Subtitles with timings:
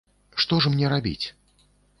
[0.43, 1.27] Што ж мне рабіць?